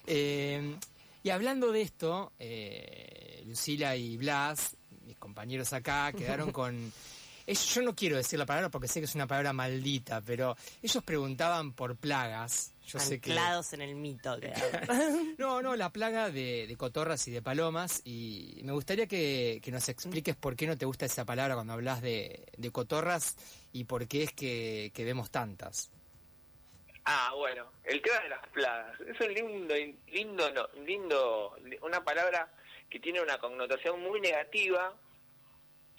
Eh, 0.06 0.76
y 1.22 1.30
hablando 1.30 1.70
de 1.72 1.82
esto, 1.82 2.32
eh, 2.38 3.42
Lucila 3.46 3.94
y 3.96 4.16
Blas, 4.16 4.76
mis 5.06 5.16
compañeros 5.18 5.72
acá, 5.72 6.12
quedaron 6.12 6.52
con... 6.52 6.92
ellos- 7.46 7.74
yo 7.74 7.82
no 7.82 7.94
quiero 7.94 8.16
decir 8.16 8.38
la 8.38 8.46
palabra 8.46 8.68
porque 8.70 8.88
sé 8.88 9.00
que 9.00 9.06
es 9.06 9.14
una 9.14 9.26
palabra 9.26 9.52
maldita, 9.52 10.20
pero 10.20 10.56
ellos 10.82 11.02
preguntaban 11.04 11.72
por 11.72 11.96
plagas. 11.96 12.70
Yo 12.86 12.98
sé 12.98 13.20
que... 13.20 13.30
Anclados 13.30 13.72
en 13.74 13.82
el 13.82 13.94
mito. 13.94 14.36
No, 15.38 15.62
no, 15.62 15.76
la 15.76 15.90
plaga 15.90 16.30
de, 16.30 16.66
de 16.66 16.76
cotorras 16.76 17.26
y 17.28 17.30
de 17.30 17.40
palomas. 17.42 18.02
Y 18.04 18.60
me 18.64 18.72
gustaría 18.72 19.06
que, 19.06 19.60
que 19.62 19.70
nos 19.70 19.88
expliques 19.88 20.34
por 20.36 20.56
qué 20.56 20.66
no 20.66 20.76
te 20.76 20.84
gusta 20.84 21.06
esa 21.06 21.24
palabra 21.24 21.54
cuando 21.54 21.72
hablas 21.72 22.02
de, 22.02 22.44
de 22.56 22.70
cotorras 22.70 23.36
y 23.72 23.84
por 23.84 24.06
qué 24.08 24.24
es 24.24 24.32
que, 24.32 24.90
que 24.94 25.04
vemos 25.04 25.30
tantas. 25.30 25.90
Ah, 27.04 27.32
bueno, 27.36 27.66
el 27.84 28.00
tema 28.02 28.20
de 28.20 28.28
las 28.28 28.46
plagas. 28.48 29.00
Es 29.00 29.20
un 29.20 29.34
lindo, 29.34 29.74
lindo, 30.12 30.50
no, 30.52 30.68
lindo, 30.84 31.56
una 31.82 32.04
palabra 32.04 32.52
que 32.92 33.00
tiene 33.00 33.22
una 33.22 33.38
connotación 33.38 34.02
muy 34.02 34.20
negativa 34.20 34.94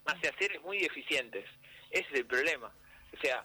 hacia 0.05 0.31
seres 0.37 0.61
muy 0.61 0.77
deficientes. 0.77 1.43
Ese 1.89 2.07
es 2.11 2.19
el 2.19 2.27
problema. 2.27 2.71
O 3.11 3.17
sea, 3.19 3.43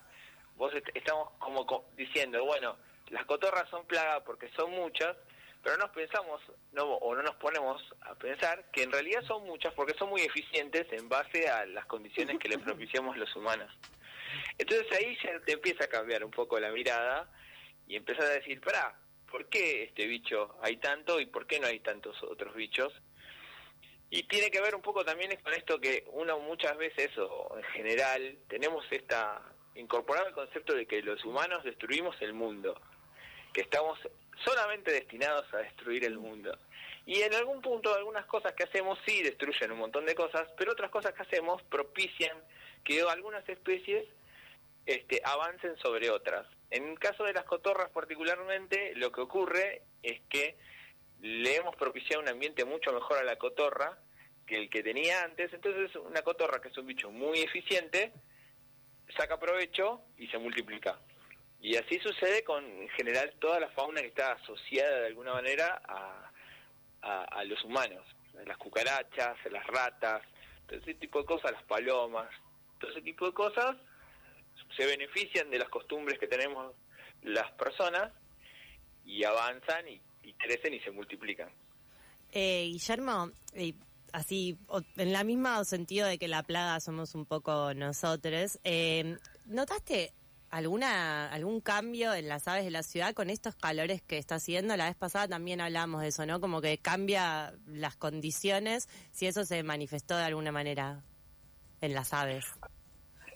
vos 0.57 0.75
est- 0.75 0.90
estamos 0.95 1.31
como 1.38 1.64
co- 1.64 1.88
diciendo, 1.97 2.45
bueno, 2.45 2.76
las 3.09 3.25
cotorras 3.25 3.67
son 3.71 3.87
plaga 3.87 4.23
porque 4.23 4.50
son 4.50 4.71
muchas, 4.73 5.17
pero 5.62 5.78
no 5.78 5.87
nos 5.87 5.95
pensamos, 5.95 6.43
no, 6.73 6.85
o 6.85 7.14
no 7.14 7.23
nos 7.23 7.37
ponemos 7.37 7.83
a 8.02 8.14
pensar 8.17 8.71
que 8.71 8.83
en 8.83 8.93
realidad 8.93 9.23
son 9.26 9.47
muchas 9.47 9.73
porque 9.73 9.95
son 9.95 10.11
muy 10.11 10.21
eficientes 10.21 10.87
en 10.93 11.09
base 11.09 11.49
a 11.49 11.64
las 11.64 11.87
condiciones 11.87 12.38
que 12.38 12.50
le 12.50 12.59
propiciamos 12.59 13.17
los 13.17 13.35
humanos. 13.35 13.73
Entonces 14.59 14.87
ahí 14.93 15.17
ya 15.25 15.40
te 15.40 15.52
empieza 15.52 15.85
a 15.85 15.88
cambiar 15.88 16.23
un 16.23 16.31
poco 16.31 16.61
la 16.61 16.71
mirada 16.71 17.33
y 17.87 17.97
empezás 17.97 18.26
a 18.26 18.33
decir, 18.35 18.61
pará, 18.61 18.95
¿por 19.31 19.49
qué 19.49 19.85
este 19.85 20.07
bicho 20.07 20.55
hay 20.62 20.76
tanto 20.76 21.19
y 21.19 21.25
por 21.25 21.47
qué 21.47 21.59
no 21.61 21.67
hay 21.67 21.81
tantos 21.81 22.23
otros 22.25 22.55
bichos? 22.55 22.93
Y 24.11 24.23
tiene 24.25 24.50
que 24.50 24.61
ver 24.61 24.75
un 24.75 24.83
poco 24.83 25.05
también 25.05 25.37
con 25.43 25.53
esto 25.53 25.81
que 25.81 26.05
uno 26.12 26.38
muchas 26.38 26.77
veces, 26.79 27.11
o 27.19 27.55
en 27.57 27.65
general, 27.65 28.38
tenemos 28.49 28.85
esta 28.91 29.43
incorporado 29.75 30.29
el 30.29 30.35
concepto 30.35 30.75
de 30.75 30.87
que 30.87 31.03
los 31.03 31.25
humanos 31.25 31.62
destruimos 31.62 32.17
el 32.21 32.33
mundo, 32.33 32.81
que 33.53 33.61
estamos 33.61 33.99
solamente 34.45 34.91
destinados 34.91 35.53
a 35.55 35.59
destruir 35.59 36.05
el 36.05 36.19
mundo. 36.19 36.59
Y 37.07 37.23
en 37.23 37.35
algún 37.35 37.62
punto 37.62 37.95
algunas 37.95 38.27
cosas 38.27 38.53
que 38.55 38.65
hacemos 38.65 38.99
sí 39.07 39.23
destruyen 39.23 39.73
un 39.73 39.79
montón 39.79 40.05
de 40.05 40.15
cosas, 40.15 40.49
pero 40.59 40.73
otras 40.73 40.91
cosas 40.91 41.15
que 41.15 41.23
hacemos 41.23 41.62
propician 41.65 42.37
que 42.85 43.00
algunas 43.03 43.49
especies 43.49 44.05
este, 44.85 45.21
avancen 45.25 45.77
sobre 45.79 46.11
otras. 46.11 46.47
En 46.71 46.88
el 46.88 46.99
caso 46.99 47.25
de 47.25 47.33
las 47.33 47.45
cotorras 47.45 47.91
particularmente, 47.91 48.95
lo 48.97 49.11
que 49.12 49.21
ocurre 49.21 49.83
es 50.03 50.21
que 50.29 50.57
le 51.20 51.56
hemos 51.56 51.75
propiciado 51.76 52.22
un 52.22 52.28
ambiente 52.28 52.64
mucho 52.64 52.92
mejor 52.92 53.18
a 53.18 53.25
la 53.25 53.37
cotorra 53.37 53.98
que 54.46 54.56
el 54.56 54.70
que 54.70 54.82
tenía 54.82 55.22
antes, 55.25 55.52
entonces 55.52 55.94
una 55.96 56.22
cotorra 56.22 56.60
que 56.60 56.68
es 56.68 56.78
un 56.78 56.87
bicho 56.87 57.10
muy 57.10 57.40
eficiente, 57.40 58.12
saca 59.16 59.38
provecho 59.38 60.00
y 60.16 60.26
se 60.28 60.38
multiplica. 60.38 60.98
Y 61.60 61.76
así 61.76 61.98
sucede 61.98 62.44
con 62.44 62.64
en 62.64 62.88
general 62.90 63.34
toda 63.40 63.60
la 63.60 63.68
fauna 63.70 64.00
que 64.00 64.06
está 64.06 64.32
asociada 64.32 65.00
de 65.00 65.06
alguna 65.08 65.34
manera 65.34 65.82
a, 65.87 66.30
a, 67.02 67.25
a 67.25 67.44
los 67.44 67.62
humanos, 67.64 68.06
las 68.46 68.56
cucarachas, 68.56 69.37
las 69.50 69.66
ratas, 69.66 70.22
todo 70.66 70.78
ese 70.78 70.94
tipo 70.94 71.20
de 71.20 71.26
cosas, 71.26 71.52
las 71.52 71.64
palomas, 71.64 72.28
todo 72.78 72.90
ese 72.92 73.02
tipo 73.02 73.26
de 73.26 73.32
cosas 73.32 73.76
se 74.76 74.87
benefician 74.87 75.50
de 75.50 75.58
las 75.58 75.68
costumbres 75.68 76.18
que 76.18 76.26
tenemos 76.26 76.75
las 77.22 77.50
personas 77.52 78.12
y 79.04 79.25
avanzan 79.25 79.88
y, 79.88 80.00
y 80.28 80.35
crecen 80.35 80.75
y 80.75 80.80
se 80.80 80.90
multiplican. 80.90 81.49
Eh, 82.32 82.68
Guillermo, 82.70 83.30
eh, 83.54 83.75
así, 84.12 84.58
en 84.97 85.12
la 85.12 85.25
misma 85.25 85.64
sentido 85.64 86.06
de 86.06 86.18
que 86.18 86.28
la 86.28 86.42
plaga 86.42 86.80
somos 86.80 87.14
un 87.14 87.25
poco 87.25 87.73
nosotros, 87.75 88.58
eh, 88.64 89.16
¿notaste 89.47 90.12
alguna 90.50 91.30
algún 91.30 91.61
cambio 91.61 92.14
en 92.14 92.28
las 92.28 92.49
aves 92.49 92.64
de 92.64 92.70
la 92.70 92.82
ciudad 92.82 93.12
con 93.14 93.30
estos 93.30 93.54
calores 93.54 94.02
que 94.02 94.18
está 94.18 94.37
haciendo? 94.37 94.76
La 94.76 94.87
vez 94.87 94.97
pasada 94.97 95.28
también 95.28 95.61
hablamos 95.62 96.02
de 96.02 96.08
eso, 96.08 96.26
¿no? 96.26 96.40
Como 96.40 96.61
que 96.61 96.78
cambia 96.78 97.54
las 97.66 97.97
condiciones, 97.97 98.88
si 99.12 99.26
eso 99.26 99.44
se 99.44 99.62
manifestó 99.62 100.16
de 100.16 100.25
alguna 100.25 100.52
manera 100.52 101.02
en 101.80 101.94
las 101.94 102.12
aves. 102.12 102.44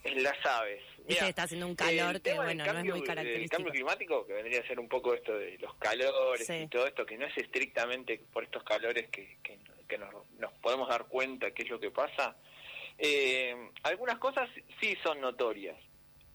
En 0.05 0.23
las 0.23 0.37
aves. 0.45 0.83
Que 1.07 1.29
está 1.29 1.43
haciendo 1.45 1.67
un 1.67 1.75
calor 1.75 2.17
el 2.17 2.23
que, 2.23 2.35
bueno, 2.35 2.65
no 2.65 2.79
es 2.79 2.85
muy 2.85 2.99
El 3.01 3.05
característico. 3.05 3.57
cambio 3.57 3.73
climático, 3.73 4.27
que 4.27 4.33
vendría 4.35 4.61
a 4.61 4.67
ser 4.67 4.79
un 4.81 4.89
poco 4.89 5.15
esto 5.15 5.37
de 5.37 5.59
los 5.59 5.75
calores 5.75 6.47
Sí. 6.47 6.55
y 6.55 6.67
todo 6.69 6.87
esto, 6.87 7.05
que 7.05 7.19
no 7.19 7.27
es 7.27 7.37
estrictamente 7.37 8.19
por 8.33 8.45
estos 8.45 8.63
calores 8.63 9.09
que, 9.11 9.39
que, 9.43 9.59
que 9.89 9.99
nos, 9.99 10.13
nos 10.39 10.53
podemos 10.55 10.89
dar 10.89 11.07
cuenta 11.07 11.51
qué 11.53 11.63
es 11.63 11.71
lo 11.71 11.81
que 11.81 11.91
pasa. 11.91 12.37
Eh, 12.99 13.55
algunas 13.83 14.19
cosas 14.19 14.49
sí 14.81 14.97
son 15.03 15.21
notorias, 15.21 15.77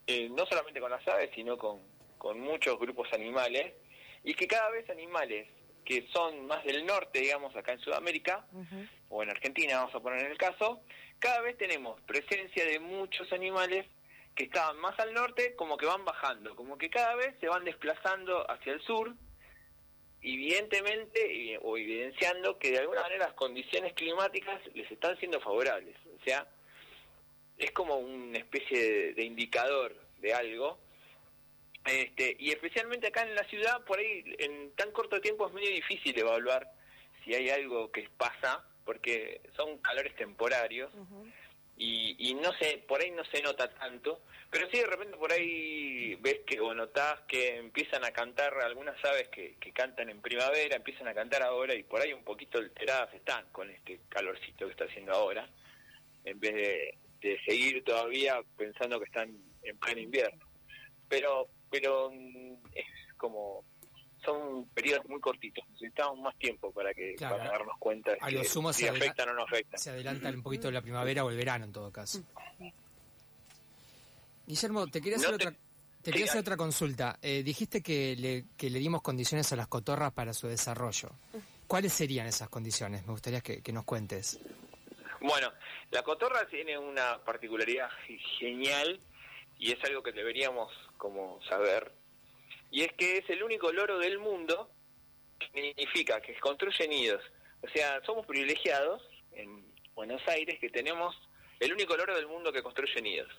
Eh, 0.07 0.29
no 0.29 0.45
solamente 0.45 0.79
con 0.79 0.89
las 0.91 1.05
aves, 1.07 1.29
sino 1.35 1.57
con, 1.57 1.81
con 2.17 2.39
muchos 2.39 2.79
grupos 2.79 3.11
animales, 3.13 3.73
y 4.23 4.33
que 4.33 4.47
cada 4.47 4.69
vez 4.69 4.89
animales 4.89 5.47
que 5.83 6.05
son 6.13 6.47
más 6.47 6.63
del 6.65 6.85
norte, 6.85 7.19
digamos, 7.19 7.55
acá 7.55 7.71
en 7.73 7.79
Sudamérica, 7.79 8.45
o 9.09 9.23
en 9.23 9.29
Argentina, 9.29 9.77
vamos 9.77 9.95
a 9.95 9.99
poner 10.01 10.25
en 10.25 10.31
el 10.31 10.37
caso, 10.37 10.81
cada 11.19 11.39
vez 11.41 11.57
tenemos 11.57 11.99
presencia 12.01 12.65
de 12.65 12.79
muchos 12.79 13.31
animales 13.31 13.85
que 14.37 14.43
estaban 14.43 14.77
más 14.77 14.97
al 14.99 15.13
norte, 15.15 15.55
como 15.55 15.77
que 15.77 15.87
van 15.87 16.05
bajando, 16.05 16.55
como 16.55 16.77
que 16.77 16.91
cada 16.91 17.15
vez 17.15 17.35
se 17.41 17.47
van 17.47 17.65
desplazando 17.65 18.49
hacia 18.49 18.73
el 18.73 18.81
sur, 18.83 19.15
evidentemente 20.21 21.57
o 21.63 21.75
evidenciando 21.75 22.59
que 22.59 22.71
de 22.71 22.79
alguna 22.79 23.01
manera 23.01 23.25
las 23.25 23.33
condiciones 23.33 23.93
climáticas 23.93 24.61
les 24.75 24.89
están 24.91 25.17
siendo 25.17 25.41
favorables. 25.41 25.95
O 26.21 26.23
sea, 26.23 26.47
es 27.57 27.71
como 27.71 27.95
una 27.95 28.37
especie 28.37 29.13
de, 29.13 29.23
indicador 29.23 29.95
de 30.19 30.33
algo. 30.35 30.77
Este, 31.85 32.35
y 32.37 32.51
especialmente 32.51 33.07
acá 33.07 33.23
en 33.23 33.33
la 33.33 33.43
ciudad, 33.45 33.83
por 33.85 33.97
ahí 33.97 34.23
en 34.37 34.71
tan 34.75 34.91
corto 34.91 35.19
tiempo 35.19 35.47
es 35.47 35.53
medio 35.53 35.71
difícil 35.71 36.17
evaluar 36.19 36.71
si 37.23 37.33
hay 37.33 37.49
algo 37.49 37.91
que 37.91 38.07
pasa, 38.17 38.63
porque 38.85 39.41
son 39.55 39.79
calores 39.79 40.15
temporarios 40.15 40.91
y, 41.77 42.15
y 42.17 42.33
no 42.33 42.51
sé, 42.53 42.83
por 42.87 43.01
ahí 43.01 43.11
no 43.11 43.23
se 43.25 43.41
nota 43.41 43.69
tanto, 43.75 44.21
pero 44.49 44.67
sí 44.71 44.77
de 44.79 44.87
repente 44.87 45.17
por 45.17 45.31
ahí 45.31 46.15
ves 46.15 46.39
que 46.45 46.59
o 46.59 46.73
notás 46.73 47.19
que 47.27 47.57
empiezan 47.57 48.03
a 48.03 48.11
cantar 48.11 48.53
algunas 48.61 49.03
aves 49.05 49.27
que, 49.29 49.55
cantan 49.73 50.09
en 50.09 50.21
primavera, 50.21 50.75
empiezan 50.75 51.07
a 51.07 51.13
cantar 51.13 51.43
ahora 51.43 51.75
y 51.75 51.83
por 51.83 52.01
ahí 52.01 52.13
un 52.13 52.23
poquito 52.23 52.57
alteradas 52.57 53.13
están 53.13 53.45
con 53.51 53.69
este 53.69 53.99
calorcito 54.09 54.65
que 54.65 54.71
está 54.71 54.85
haciendo 54.85 55.13
ahora, 55.13 55.47
en 56.23 56.39
vez 56.39 56.55
de, 56.55 56.97
de 57.21 57.39
seguir 57.45 57.83
todavía 57.83 58.41
pensando 58.57 58.99
que 58.99 59.05
están 59.05 59.37
en 59.61 59.77
pleno 59.77 60.01
invierno. 60.01 60.47
Pero, 61.07 61.47
pero 61.69 62.09
mm, 62.11 62.55
es 62.73 62.85
como 63.17 63.63
son 64.25 64.65
periodos 64.73 65.05
muy 65.07 65.19
cortitos, 65.21 65.63
necesitamos 65.69 66.19
más 66.19 66.35
tiempo 66.37 66.71
para 66.71 66.93
que 66.93 67.15
Claro, 67.15 67.37
para 67.37 67.49
darnos 67.51 67.77
cuenta 67.79 68.11
de 68.11 68.17
a 68.21 68.27
que 68.27 68.31
lo 68.33 68.43
sumo 68.43 68.73
si 68.73 68.87
afectan 68.87 69.29
o 69.29 69.33
no 69.33 69.43
afectan. 69.43 69.79
Se 69.79 69.89
adelanta 69.91 70.29
un 70.29 70.41
poquito 70.43 70.69
la 70.71 70.81
primavera 70.81 71.23
o 71.23 71.29
el 71.29 71.37
verano 71.37 71.65
en 71.65 71.71
todo 71.71 71.91
caso. 71.91 72.21
Guillermo, 74.45 74.87
te 74.87 75.01
quería 75.01 75.17
hacer 75.17 75.31
No 75.31 75.37
te- 75.37 75.47
otra, 75.47 75.57
te 76.01 76.11
quería 76.11 76.25
hacer 76.27 76.41
otra 76.41 76.57
consulta. 76.57 77.19
Eh, 77.21 77.43
dijiste 77.43 77.81
que 77.83 78.15
le, 78.15 78.45
que 78.55 78.69
le 78.69 78.79
dimos 78.79 79.01
condiciones 79.01 79.51
a 79.51 79.55
las 79.55 79.67
cotorras 79.67 80.13
para 80.13 80.33
su 80.33 80.47
desarrollo. 80.47 81.09
¿Cuáles 81.67 81.91
serían 81.93 82.27
esas 82.27 82.47
condiciones? 82.49 83.05
Me 83.05 83.11
gustaría 83.11 83.41
que, 83.41 83.61
que 83.61 83.73
nos 83.73 83.83
cuentes. 83.83 84.39
Bueno, 85.19 85.51
la 85.91 86.03
cotorra 86.03 86.47
tiene 86.47 86.77
una 86.77 87.21
particularidad 87.25 87.89
ge- 88.05 88.19
genial 88.39 89.01
y 89.59 89.73
es 89.73 89.83
algo 89.83 90.01
que 90.01 90.11
deberíamos 90.13 90.71
como 90.97 91.41
saber. 91.49 91.91
Y 92.71 92.83
es 92.83 92.93
que 92.93 93.17
es 93.17 93.29
el 93.29 93.43
único 93.43 93.71
loro 93.71 93.97
del 93.99 94.19
mundo 94.19 94.69
que 95.39 95.61
significa 95.61 96.21
que 96.21 96.37
construye 96.39 96.87
nidos. 96.87 97.23
O 97.61 97.69
sea, 97.69 98.01
somos 98.05 98.25
privilegiados 98.25 99.01
en 99.31 99.65
Buenos 99.93 100.21
Aires 100.27 100.59
que 100.59 100.69
tenemos 100.69 101.15
el 101.59 101.73
único 101.73 101.95
loro 101.95 102.15
del 102.15 102.27
mundo 102.27 102.51
que 102.51 102.61
construye 102.61 103.01
nidos. 103.01 103.29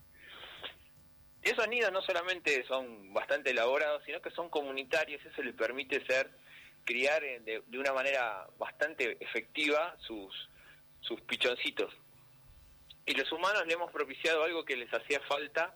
Esos 1.42 1.68
nidos 1.68 1.92
no 1.92 2.02
solamente 2.02 2.64
son 2.66 3.12
bastante 3.12 3.50
elaborados, 3.50 4.02
sino 4.04 4.20
que 4.20 4.30
son 4.30 4.50
comunitarios, 4.50 5.24
eso 5.24 5.42
le 5.42 5.52
permite 5.52 6.04
ser 6.04 6.30
criar 6.84 7.22
eh, 7.22 7.40
de, 7.40 7.62
de 7.66 7.78
una 7.78 7.92
manera 7.92 8.46
bastante 8.58 9.16
efectiva 9.20 9.96
sus, 10.00 10.48
sus 11.00 11.20
pichoncitos. 11.22 11.94
Y 13.06 13.14
los 13.14 13.30
humanos 13.32 13.66
le 13.66 13.74
hemos 13.74 13.92
propiciado 13.92 14.42
algo 14.42 14.64
que 14.64 14.76
les 14.76 14.92
hacía 14.92 15.20
falta 15.20 15.74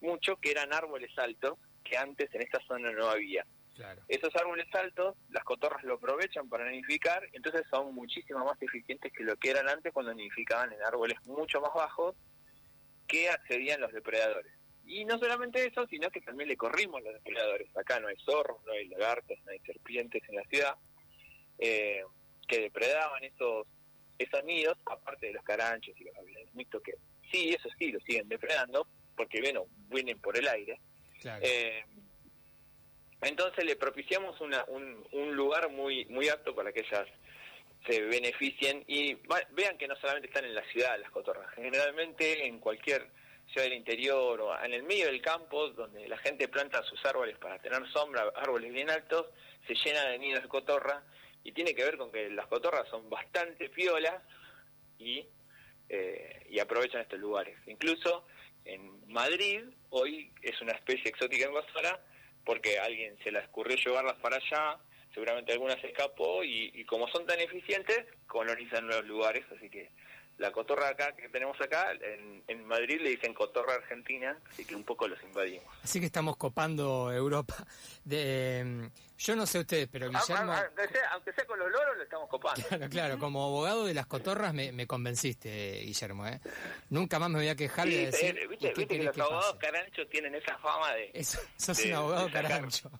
mucho, 0.00 0.36
que 0.36 0.50
eran 0.50 0.72
árboles 0.72 1.10
altos, 1.18 1.58
que 1.92 1.98
antes 1.98 2.34
en 2.34 2.40
esta 2.40 2.58
zona 2.66 2.90
no 2.90 3.06
había. 3.10 3.44
Claro. 3.74 4.02
Esos 4.08 4.34
árboles 4.36 4.66
altos, 4.74 5.14
las 5.28 5.44
cotorras 5.44 5.82
lo 5.84 5.94
aprovechan 5.94 6.48
para 6.48 6.70
nidificar, 6.70 7.22
entonces 7.32 7.62
son 7.70 7.94
muchísimo 7.94 8.44
más 8.44 8.60
eficientes 8.62 9.12
que 9.12 9.24
lo 9.24 9.36
que 9.36 9.50
eran 9.50 9.68
antes 9.68 9.92
cuando 9.92 10.14
nidificaban 10.14 10.72
en 10.72 10.82
árboles 10.82 11.18
mucho 11.26 11.60
más 11.60 11.72
bajos 11.74 12.16
que 13.06 13.28
accedían 13.28 13.80
los 13.80 13.92
depredadores. 13.92 14.52
Y 14.86 15.04
no 15.04 15.18
solamente 15.18 15.66
eso, 15.66 15.86
sino 15.86 16.10
que 16.10 16.22
también 16.22 16.48
le 16.48 16.56
corrimos 16.56 17.02
los 17.02 17.12
depredadores. 17.12 17.74
Acá 17.76 18.00
no 18.00 18.08
hay 18.08 18.16
zorros, 18.24 18.64
no 18.64 18.72
hay 18.72 18.88
lagartos, 18.88 19.38
no 19.44 19.52
hay 19.52 19.60
serpientes 19.60 20.22
en 20.28 20.36
la 20.36 20.44
ciudad 20.44 20.74
eh, 21.58 22.02
que 22.48 22.60
depredaban 22.60 23.22
esos 23.24 23.66
esos 24.18 24.44
nidos, 24.44 24.78
aparte 24.86 25.26
de 25.26 25.32
los 25.32 25.42
caranchos 25.42 25.94
y 25.98 26.04
los 26.04 26.14
gavilanes 26.14 26.54
mixtos, 26.54 26.82
que 26.82 26.92
sí, 27.32 27.54
eso 27.54 27.68
sí, 27.76 27.90
lo 27.90 27.98
siguen 28.00 28.28
depredando, 28.28 28.86
porque 29.16 29.40
bueno, 29.40 29.66
vienen 29.88 30.20
por 30.20 30.36
el 30.36 30.46
aire. 30.46 30.80
Eh, 31.42 31.84
entonces 33.20 33.64
le 33.64 33.76
propiciamos 33.76 34.40
una, 34.40 34.64
un, 34.68 35.06
un 35.12 35.34
lugar 35.36 35.68
muy 35.70 36.04
muy 36.06 36.28
apto 36.28 36.54
para 36.54 36.72
que 36.72 36.80
ellas 36.80 37.06
se 37.86 38.00
beneficien 38.02 38.84
y 38.86 39.14
va- 39.14 39.46
vean 39.52 39.76
que 39.78 39.88
no 39.88 39.96
solamente 39.96 40.28
están 40.28 40.44
en 40.44 40.54
la 40.54 40.64
ciudad 40.64 40.98
las 41.00 41.10
cotorras, 41.10 41.48
generalmente 41.54 42.46
en 42.46 42.58
cualquier 42.58 43.08
ciudad 43.48 43.64
del 43.64 43.74
interior 43.74 44.40
o 44.40 44.64
en 44.64 44.72
el 44.72 44.82
medio 44.84 45.06
del 45.06 45.20
campo 45.20 45.68
donde 45.70 46.08
la 46.08 46.16
gente 46.18 46.48
planta 46.48 46.82
sus 46.84 47.04
árboles 47.04 47.36
para 47.38 47.58
tener 47.60 47.86
sombra, 47.92 48.22
árboles 48.36 48.72
bien 48.72 48.88
altos, 48.88 49.26
se 49.66 49.74
llena 49.74 50.04
de 50.06 50.18
nidos 50.18 50.42
de 50.42 50.48
cotorra 50.48 51.02
y 51.44 51.52
tiene 51.52 51.74
que 51.74 51.84
ver 51.84 51.96
con 51.98 52.10
que 52.12 52.30
las 52.30 52.46
cotorras 52.46 52.88
son 52.88 53.10
bastante 53.10 53.68
piolas 53.68 54.22
y, 54.98 55.26
eh, 55.88 56.46
y 56.50 56.60
aprovechan 56.60 57.00
estos 57.02 57.18
lugares. 57.18 57.56
Incluso 57.66 58.26
en 58.64 59.06
Madrid 59.12 59.64
hoy 59.92 60.32
es 60.42 60.60
una 60.60 60.72
especie 60.72 61.10
exótica 61.10 61.46
invasora 61.46 62.00
porque 62.44 62.78
alguien 62.78 63.16
se 63.22 63.30
le 63.30 63.38
ocurrió 63.38 63.76
llevarlas 63.76 64.16
para 64.16 64.36
allá, 64.36 64.78
seguramente 65.14 65.52
alguna 65.52 65.80
se 65.80 65.88
escapó 65.88 66.42
y, 66.42 66.84
como 66.84 67.06
son 67.08 67.26
tan 67.26 67.38
eficientes, 67.38 68.04
colonizan 68.26 68.86
los 68.88 69.04
lugares, 69.04 69.44
así 69.56 69.70
que 69.70 69.90
la 70.38 70.50
cotorra 70.50 70.88
acá 70.88 71.14
que 71.14 71.28
tenemos 71.28 71.60
acá, 71.60 71.92
en, 71.92 72.42
en 72.48 72.64
Madrid 72.66 73.00
le 73.00 73.10
dicen 73.10 73.32
cotorra 73.32 73.74
argentina, 73.74 74.36
así 74.50 74.64
que 74.64 74.74
un 74.74 74.82
poco 74.82 75.06
los 75.06 75.22
invadimos. 75.22 75.64
Así 75.84 76.00
que 76.00 76.06
estamos 76.06 76.36
copando 76.36 77.12
Europa. 77.12 77.64
De, 78.04 78.90
yo 79.24 79.36
no 79.36 79.46
sé 79.46 79.60
ustedes, 79.60 79.88
pero 79.90 80.08
Guillermo... 80.08 80.52
Ah, 80.52 80.62
ah, 80.62 80.64
aunque, 80.76 80.92
sea, 80.92 81.08
aunque 81.12 81.32
sea 81.32 81.44
con 81.46 81.58
los 81.58 81.70
loros, 81.70 81.96
lo 81.96 82.02
estamos 82.02 82.28
copando. 82.28 82.66
Claro, 82.68 82.88
claro, 82.88 83.18
como 83.18 83.44
abogado 83.44 83.86
de 83.86 83.94
las 83.94 84.06
cotorras 84.06 84.52
me, 84.54 84.72
me 84.72 84.86
convenciste, 84.86 85.80
Guillermo. 85.84 86.26
¿eh? 86.26 86.40
Nunca 86.90 87.18
más 87.18 87.30
me 87.30 87.38
voy 87.38 87.48
a 87.48 87.54
quejar 87.56 87.86
Sí, 87.86 87.94
de 87.94 88.06
decir... 88.06 88.38
¿y 88.42 88.46
viste, 88.48 88.72
que 88.72 89.02
los 89.02 89.14
que 89.14 89.20
abogados 89.20 89.54
pase? 89.54 89.58
caranchos 89.72 90.08
tienen 90.10 90.34
esa 90.34 90.58
fama 90.58 90.92
de, 90.94 91.10
Eso, 91.14 91.38
sos 91.56 91.76
de- 91.78 91.88
un 91.88 91.94
abogado 91.94 92.26
sacar- 92.28 92.48
carancho. 92.48 92.90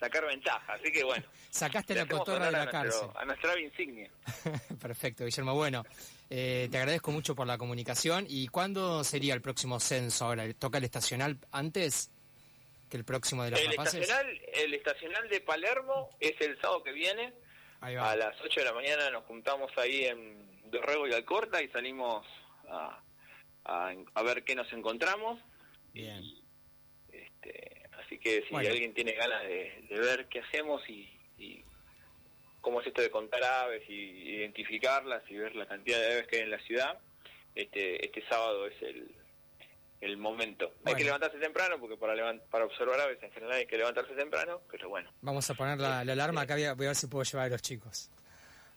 sacar 0.00 0.26
ventaja, 0.26 0.72
así 0.74 0.90
que 0.92 1.04
bueno. 1.04 1.24
Sacaste 1.50 1.94
la 1.94 2.06
cotorra 2.06 2.46
de 2.46 2.52
la 2.52 2.62
a 2.62 2.64
nuestro- 2.64 2.80
cárcel. 2.82 3.08
A 3.14 3.24
nuestra 3.24 3.60
insignia. 3.60 4.10
Perfecto, 4.80 5.24
Guillermo. 5.24 5.54
Bueno, 5.54 5.84
eh, 6.30 6.68
te 6.70 6.78
agradezco 6.78 7.10
mucho 7.10 7.34
por 7.34 7.46
la 7.46 7.56
comunicación. 7.58 8.26
¿Y 8.28 8.48
cuándo 8.48 9.02
sería 9.04 9.34
el 9.34 9.40
próximo 9.40 9.80
censo 9.80 10.26
ahora? 10.26 10.44
¿Toca 10.54 10.78
el 10.78 10.84
estacional 10.84 11.38
antes 11.52 12.10
que 12.88 12.96
el 12.96 13.04
próximo 13.04 13.44
de 13.44 13.50
las 13.52 13.60
El 13.60 13.70
rapaces? 13.70 14.00
estacional, 14.00 14.40
el 14.54 14.74
estacional 14.74 15.28
de 15.28 15.40
Palermo 15.40 16.16
es 16.20 16.40
el 16.40 16.60
sábado 16.60 16.82
que 16.82 16.92
viene. 16.92 17.32
Ahí 17.80 17.94
va. 17.94 18.10
A 18.12 18.16
las 18.16 18.40
8 18.40 18.60
de 18.60 18.66
la 18.66 18.72
mañana 18.72 19.10
nos 19.10 19.24
juntamos 19.24 19.70
ahí 19.78 20.04
en 20.04 20.70
Dorrego 20.70 21.06
y 21.06 21.12
Alcorta 21.12 21.62
y 21.62 21.68
salimos 21.68 22.26
a, 22.68 23.02
a, 23.64 23.92
a 24.14 24.22
ver 24.22 24.44
qué 24.44 24.54
nos 24.54 24.72
encontramos. 24.72 25.40
Bien. 25.92 26.22
Este, 27.12 27.82
así 28.04 28.18
que 28.18 28.42
si 28.42 28.50
Bueno. 28.50 28.68
alguien 28.70 28.94
tiene 28.94 29.12
ganas 29.12 29.42
de, 29.44 29.86
de 29.88 30.00
ver 30.00 30.26
qué 30.28 30.40
hacemos 30.40 30.82
y, 30.88 31.08
y 31.38 31.64
cómo 32.60 32.80
es 32.80 32.86
esto 32.88 33.00
de 33.02 33.10
contar 33.10 33.42
aves 33.44 33.82
y 33.88 33.92
identificarlas 34.36 35.22
y 35.30 35.36
ver 35.36 35.54
la 35.54 35.66
cantidad 35.66 35.98
de 36.00 36.06
aves 36.12 36.26
que 36.26 36.36
hay 36.36 36.42
en 36.42 36.50
la 36.50 36.60
ciudad, 36.60 36.98
este, 37.54 38.04
este 38.04 38.22
sábado 38.28 38.66
es 38.66 38.80
el, 38.82 39.14
el 40.00 40.16
momento. 40.16 40.74
Hay 40.84 40.94
que 40.94 41.04
levantarse 41.04 41.38
temprano 41.38 41.78
porque 41.80 41.96
para, 41.96 42.14
levan- 42.14 42.40
para 42.50 42.64
observar 42.64 43.00
aves 43.00 43.22
en 43.22 43.30
general 43.32 43.56
hay 43.56 43.66
que 43.66 43.76
levantarse 43.76 44.14
temprano, 44.14 44.60
pero 44.70 44.88
bueno. 44.88 45.10
Vamos 45.22 45.48
a 45.50 45.54
poner 45.54 45.78
la, 45.78 46.04
la 46.04 46.12
alarma 46.12 46.42
acá. 46.42 46.54
Voy 46.54 46.64
a, 46.64 46.74
voy 46.74 46.86
a 46.86 46.90
ver 46.90 46.96
si 46.96 47.06
puedo 47.08 47.24
llevar 47.24 47.46
a 47.46 47.50
los 47.50 47.62
chicos. 47.62 48.10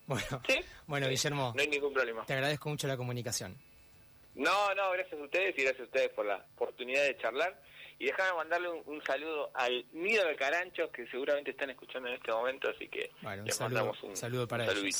Bueno, 0.08 0.42
Sí. 0.48 0.56
bueno 0.88 1.08
Guillermo, 1.08 1.54
No 1.56 1.62
hay 1.62 1.68
ningún 1.68 1.94
problema. 1.94 2.25
te 2.25 2.34
agradezco 2.34 2.68
mucho 2.70 2.88
la 2.88 2.98
comunicación. 2.98 3.56
No, 4.36 4.74
no, 4.75 4.92
gracias 4.92 5.20
a 5.20 5.24
ustedes 5.24 5.58
y 5.58 5.62
gracias 5.62 5.82
a 5.82 5.84
ustedes 5.84 6.10
por 6.10 6.25
la 6.25 6.38
oportunidad 6.56 7.04
de 7.04 7.18
charlar. 7.18 7.62
Y 8.00 8.06
déjame 8.06 8.34
mandarle 8.36 8.70
un, 8.70 8.82
un 8.88 9.01
saludo 9.04 9.51
al 9.54 9.86
nido 9.94 10.25
de 10.28 10.36
caranchos 10.36 10.90
que 10.90 11.06
seguramente 11.08 11.51
están 11.51 11.70
escuchando 11.70 12.10
en 12.10 12.16
este 12.16 12.32
momento, 12.32 12.68
así 12.70 12.88
que 12.90 13.12
Bueno, 13.22 13.44
les 13.44 13.56
saludo, 13.56 13.75
mandamos 13.75 14.04
un 14.04 14.18
saludo 14.18 14.48
para 14.48 14.63
un 14.63 14.70
saludito. 14.72 14.98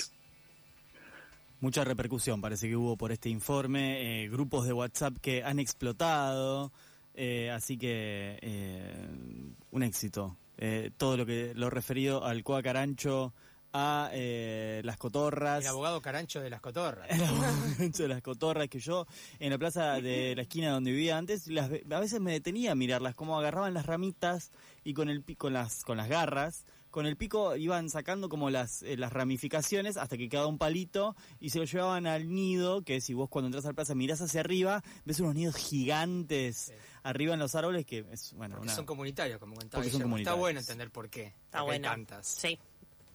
Mucha 1.62 1.84
repercusión 1.84 2.41
parece 2.41 2.68
que 2.68 2.75
hubo 2.75 2.98
por 2.98 3.12
este 3.12 3.30
informe, 3.30 4.24
eh, 4.24 4.30
grupos 4.30 4.65
de 4.65 4.74
WhatsApp 4.74 5.18
que 5.22 5.44
han 5.44 5.60
explotado, 5.60 6.72
eh, 7.13 7.51
así 7.51 7.77
que 7.77 8.39
eh, 8.41 9.08
un 9.70 9.84
éxito. 9.84 10.38
Eh, 10.58 10.89
todo 10.98 11.18
lo 11.18 11.25
que 11.25 11.53
lo 11.56 11.70
referido 11.70 12.25
al 12.25 12.44
Cuacarancho, 12.44 13.34
a 13.74 14.10
eh, 14.12 14.82
las 14.84 14.98
cotorras. 14.98 15.63
El 15.63 15.70
abogado 15.70 16.01
carancho 16.01 16.41
de 16.41 16.50
las 16.50 16.62
cotorras. 16.62 17.10
El 17.10 17.24
abogado 17.24 17.56
de 17.77 18.08
las 18.08 18.22
cotorras 18.22 18.68
que 18.68 18.80
yo 18.80 19.08
en 19.39 19.51
la 19.51 19.58
plaza 19.58 20.01
de 20.01 20.36
la 20.36 20.41
esquina 20.41 20.72
donde 20.72 20.91
vivía 20.91 21.18
antes 21.18 21.48
las 21.48 21.70
a 21.70 22.00
veces 22.00 22.20
me 22.20 22.32
detenía 22.32 22.74
a 22.74 22.75
mirarlas 22.75 23.15
cómo 23.15 23.39
agarraban 23.39 23.74
las 23.74 23.86
ramitas 23.86 24.51
y 24.84 24.94
con 24.94 25.10
el 25.10 25.24
con 25.38 25.53
las 25.53 25.86
con 25.86 25.98
las 25.98 26.10
garras 26.10 26.65
con 26.92 27.06
el 27.06 27.18
pico 27.18 27.56
iban 27.56 27.90
sacando 27.90 28.30
como 28.30 28.50
las 28.50 28.84
eh, 28.84 28.98
las 28.98 29.12
ramificaciones 29.14 29.98
hasta 29.98 30.18
que 30.18 30.30
quedaba 30.30 30.48
un 30.48 30.58
palito 30.58 31.16
y 31.40 31.50
se 31.50 31.58
lo 31.60 31.66
llevaban 31.66 32.06
al 32.06 32.30
nido 32.34 32.84
que 32.84 33.02
si 33.02 33.14
vos 33.14 33.30
cuando 33.30 33.48
entras 33.48 33.66
a 33.66 33.70
la 33.70 33.74
plaza 33.74 33.96
mirás 33.96 34.22
hacia 34.22 34.42
arriba 34.42 34.84
ves 35.06 35.20
unos 35.22 35.34
nidos 35.36 35.56
gigantes 35.56 36.74
arriba 37.04 37.34
en 37.34 37.40
los 37.40 37.56
árboles 37.56 37.86
que 37.86 38.06
es 38.12 38.34
bueno 38.34 38.56
Porque 38.56 38.68
una- 38.68 38.76
son 38.76 38.86
comunitarios, 38.86 39.40
como 39.40 39.54
comentaba 39.56 39.84
son. 39.90 40.18
Está 40.20 40.34
bueno 40.34 40.60
entender 40.60 40.92
por 40.92 41.10
qué. 41.10 41.34
Está 41.46 41.62
bueno. 41.64 41.88
tantas. 41.90 42.28
Sí, 42.28 42.60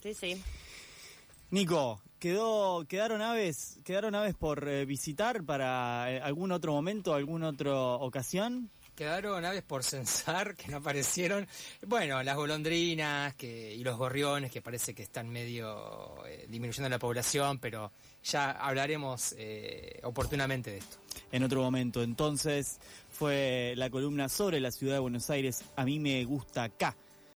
sí, 0.03 0.15
sí. 0.15 0.43
Nico 1.51 2.01
quedó 2.19 2.85
quedaron 2.89 3.21
aves 3.23 3.79
quedaron 3.85 4.15
aves 4.15 4.35
por 4.35 4.67
eh, 4.69 4.85
visitar 4.85 5.45
para 5.45 6.11
eh, 6.13 6.21
algún 6.21 6.51
otro 6.51 6.73
momento 6.73 7.15
alguna 7.15 7.51
otra 7.51 7.75
ocasión 7.75 8.71
Quedaron 8.97 9.45
aves 9.45 9.63
por 9.63 9.85
censar 9.85 10.57
que 10.57 10.69
no 10.69 10.79
aparecieron. 10.79 11.47
Bueno, 11.87 12.23
las 12.23 12.35
golondrinas 12.35 13.35
que, 13.35 13.75
y 13.75 13.85
los 13.85 13.99
gorriones 13.99 14.51
que 14.51 14.63
parece 14.63 14.95
que 14.95 15.03
están 15.03 15.29
medio 15.29 16.27
eh, 16.27 16.47
disminuyendo 16.49 16.89
la 16.89 16.99
población, 16.99 17.59
pero 17.59 17.93
ya 18.25 18.53
hablaremos 18.53 19.35
eh, 19.37 20.01
oportunamente 20.03 20.71
de 20.71 20.79
esto. 20.79 20.97
en 21.31 21.45
otro 21.45 21.63
momento. 21.63 22.03
Entonces 22.03 22.79
fue 23.11 23.75
la 23.77 23.91
columna 23.91 24.31
sobre 24.31 24.61
la 24.61 24.71
ciudad 24.71 24.95
de 24.95 25.01
Buenos 25.01 25.29
Aires. 25.29 25.63
A 25.77 25.85
mí 25.85 25.99
me 25.99 26.25
gusta 26.25 26.65
acá 26.65 26.97